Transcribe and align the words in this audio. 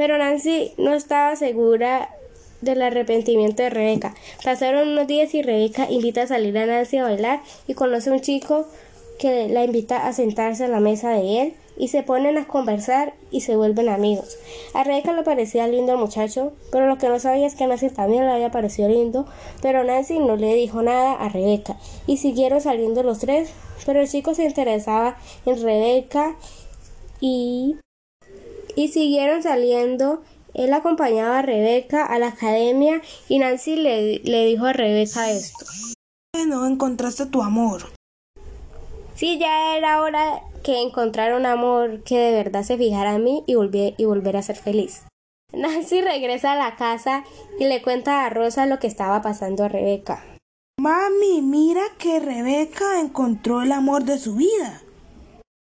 Pero 0.00 0.16
Nancy 0.16 0.72
no 0.78 0.94
estaba 0.94 1.36
segura 1.36 2.08
del 2.62 2.80
arrepentimiento 2.80 3.62
de 3.62 3.68
Rebeca. 3.68 4.14
Pasaron 4.42 4.88
unos 4.88 5.06
días 5.06 5.34
y 5.34 5.42
Rebeca 5.42 5.90
invita 5.90 6.22
a 6.22 6.26
salir 6.26 6.56
a 6.56 6.64
Nancy 6.64 6.96
a 6.96 7.02
bailar 7.02 7.42
y 7.66 7.74
conoce 7.74 8.08
a 8.08 8.14
un 8.14 8.22
chico 8.22 8.64
que 9.18 9.50
la 9.50 9.62
invita 9.62 10.06
a 10.06 10.14
sentarse 10.14 10.64
a 10.64 10.68
la 10.68 10.80
mesa 10.80 11.10
de 11.10 11.42
él 11.42 11.54
y 11.76 11.88
se 11.88 12.02
ponen 12.02 12.38
a 12.38 12.46
conversar 12.46 13.12
y 13.30 13.42
se 13.42 13.56
vuelven 13.56 13.90
amigos. 13.90 14.38
A 14.72 14.84
Rebeca 14.84 15.12
le 15.12 15.22
parecía 15.22 15.68
lindo 15.68 15.92
el 15.92 15.98
muchacho, 15.98 16.54
pero 16.72 16.86
lo 16.86 16.96
que 16.96 17.10
no 17.10 17.18
sabía 17.18 17.46
es 17.46 17.54
que 17.54 17.66
Nancy 17.66 17.90
también 17.90 18.24
le 18.24 18.32
había 18.32 18.50
parecido 18.50 18.88
lindo, 18.88 19.26
pero 19.60 19.84
Nancy 19.84 20.18
no 20.18 20.36
le 20.36 20.54
dijo 20.54 20.80
nada 20.80 21.12
a 21.12 21.28
Rebeca 21.28 21.76
y 22.06 22.16
siguieron 22.16 22.62
saliendo 22.62 23.02
los 23.02 23.18
tres, 23.18 23.50
pero 23.84 24.00
el 24.00 24.08
chico 24.08 24.32
se 24.32 24.46
interesaba 24.46 25.18
en 25.44 25.62
Rebeca 25.62 26.36
y, 27.20 27.76
y 28.80 28.88
siguieron 28.88 29.42
saliendo 29.42 30.22
él 30.54 30.72
acompañaba 30.72 31.38
a 31.38 31.42
Rebeca 31.42 32.04
a 32.04 32.18
la 32.18 32.28
academia 32.28 33.00
y 33.28 33.38
Nancy 33.38 33.76
le, 33.76 34.18
le 34.18 34.46
dijo 34.46 34.66
a 34.66 34.72
Rebeca 34.72 35.30
esto. 35.30 35.64
Bueno, 36.34 36.66
encontraste 36.66 37.26
tu 37.26 37.42
amor. 37.42 37.82
Sí, 39.14 39.38
ya 39.38 39.76
era 39.76 40.02
hora 40.02 40.42
que 40.64 40.80
encontrara 40.80 41.36
un 41.36 41.46
amor 41.46 42.02
que 42.02 42.18
de 42.18 42.32
verdad 42.32 42.62
se 42.62 42.78
fijara 42.78 43.16
en 43.16 43.24
mí 43.24 43.44
y, 43.46 43.54
volviera 43.54 43.94
y 43.96 44.04
volver 44.06 44.36
a 44.36 44.42
ser 44.42 44.56
feliz. 44.56 45.04
Nancy 45.52 46.00
regresa 46.00 46.52
a 46.52 46.56
la 46.56 46.76
casa 46.76 47.24
y 47.58 47.66
le 47.66 47.82
cuenta 47.82 48.24
a 48.24 48.30
Rosa 48.30 48.66
lo 48.66 48.78
que 48.78 48.86
estaba 48.86 49.20
pasando 49.20 49.64
a 49.64 49.68
Rebeca. 49.68 50.24
Mami, 50.80 51.42
mira 51.42 51.82
que 51.98 52.20
Rebeca 52.20 53.00
encontró 53.00 53.62
el 53.62 53.72
amor 53.72 54.04
de 54.04 54.18
su 54.18 54.36
vida. 54.36 54.80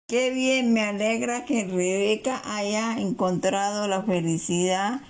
Qué 0.10 0.30
bien, 0.30 0.72
me 0.72 0.84
alegra 0.84 1.44
que 1.44 1.66
Rebeca 1.66 2.42
haya 2.46 2.98
encontrado 2.98 3.90
la 3.90 4.04
felicidad 4.04 5.02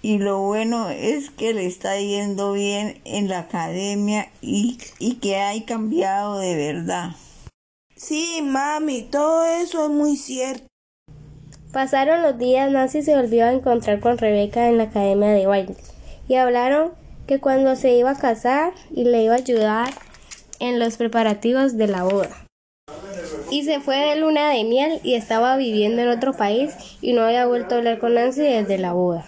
y 0.00 0.16
lo 0.16 0.40
bueno 0.40 0.88
es 0.88 1.28
que 1.28 1.52
le 1.52 1.66
está 1.66 2.00
yendo 2.00 2.52
bien 2.54 2.98
en 3.04 3.28
la 3.28 3.40
academia 3.40 4.30
y, 4.40 4.78
y 4.98 5.16
que 5.16 5.36
haya 5.36 5.66
cambiado 5.66 6.38
de 6.38 6.56
verdad. 6.56 7.10
Sí, 7.94 8.40
mami, 8.42 9.02
todo 9.02 9.44
eso 9.44 9.84
es 9.84 9.90
muy 9.90 10.16
cierto. 10.16 10.66
Pasaron 11.70 12.22
los 12.22 12.38
días, 12.38 12.72
Nancy 12.72 13.02
se 13.02 13.16
volvió 13.16 13.44
a 13.44 13.52
encontrar 13.52 14.00
con 14.00 14.16
Rebeca 14.16 14.66
en 14.70 14.78
la 14.78 14.84
academia 14.84 15.28
de 15.28 15.46
baile 15.46 15.76
y 16.26 16.36
hablaron 16.36 16.92
que 17.26 17.38
cuando 17.38 17.76
se 17.76 17.98
iba 17.98 18.12
a 18.12 18.18
casar 18.18 18.72
y 18.92 19.04
le 19.04 19.24
iba 19.24 19.34
a 19.34 19.38
ayudar 19.38 19.90
en 20.58 20.78
los 20.78 20.96
preparativos 20.96 21.76
de 21.76 21.88
la 21.88 22.04
boda 22.04 22.47
y 23.50 23.64
se 23.64 23.80
fue 23.80 23.96
de 23.96 24.16
luna 24.16 24.50
de 24.50 24.64
miel 24.64 25.00
y 25.02 25.14
estaba 25.14 25.56
viviendo 25.56 26.02
en 26.02 26.08
otro 26.08 26.32
país 26.32 26.74
y 27.00 27.12
no 27.12 27.22
había 27.22 27.46
vuelto 27.46 27.74
a 27.74 27.78
hablar 27.78 27.98
con 27.98 28.14
Nancy 28.14 28.42
desde 28.42 28.78
la 28.78 28.92
boda. 28.92 29.24